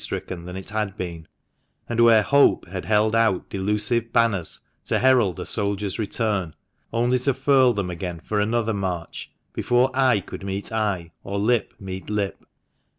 stricken 0.01 0.45
than 0.45 0.55
it 0.55 0.71
had 0.71 0.97
been— 0.97 1.27
and 1.87 1.99
where 1.99 2.23
Hope 2.23 2.67
had 2.67 2.85
held 2.85 3.15
out 3.15 3.47
delusive 3.51 4.11
banners 4.11 4.61
to 4.85 4.97
herald 4.97 5.39
a 5.39 5.45
soldier's 5.45 5.99
return, 5.99 6.55
only 6.91 7.19
to 7.19 7.35
furl 7.35 7.73
them 7.73 7.91
again 7.91 8.19
for 8.19 8.39
another 8.39 8.73
march, 8.73 9.31
before 9.53 9.91
eye 9.93 10.19
could 10.19 10.43
meet 10.43 10.71
eye, 10.71 11.11
or 11.23 11.37
lip 11.37 11.75
meet 11.79 12.09
lip. 12.09 12.47